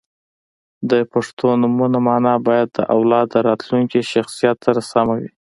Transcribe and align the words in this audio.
•د 0.89 0.93
پښتو 1.11 1.47
نومونو 1.61 1.97
مانا 2.07 2.35
باید 2.47 2.67
د 2.73 2.79
اولاد 2.95 3.27
د 3.31 3.35
راتلونکي 3.47 3.99
شخصیت 4.13 4.57
سره 4.65 4.79
سمه 4.91 5.13
وي. 5.19 5.29